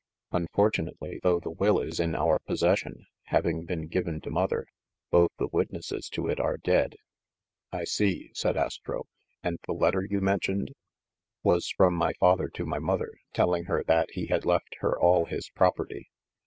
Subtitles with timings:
[0.31, 4.65] Unfortunately, though the will is in our possession, having been given to mother,
[5.11, 6.95] both the witnesses to it are dead."
[7.71, 9.03] "I see," said Astro,
[9.43, 10.71] "and the letter you mentioned?"
[11.43, 15.25] "Was from my father to my mother, telling her that he had left her all
[15.25, 16.09] his property.